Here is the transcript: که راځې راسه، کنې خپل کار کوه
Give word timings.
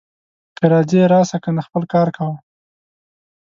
که 0.57 0.63
راځې 0.73 1.01
راسه، 1.13 1.37
کنې 1.43 1.61
خپل 1.67 1.83
کار 1.93 2.07
کوه 2.17 2.35